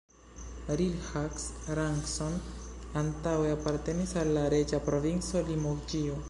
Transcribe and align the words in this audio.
Rilhac-Rancon 0.79 2.39
antaŭe 3.03 3.53
apartenis 3.59 4.15
al 4.23 4.35
la 4.39 4.47
reĝa 4.55 4.81
provinco 4.89 5.45
Limoĝio. 5.53 6.19